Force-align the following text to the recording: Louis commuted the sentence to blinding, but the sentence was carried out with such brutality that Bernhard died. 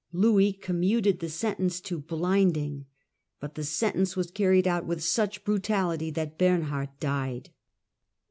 Louis 0.13 0.53
commuted 0.53 1.19
the 1.19 1.29
sentence 1.29 1.79
to 1.81 1.99
blinding, 1.99 2.87
but 3.39 3.53
the 3.53 3.63
sentence 3.63 4.15
was 4.15 4.31
carried 4.31 4.67
out 4.67 4.87
with 4.87 5.03
such 5.03 5.43
brutality 5.43 6.09
that 6.09 6.39
Bernhard 6.39 6.89
died. 6.99 7.51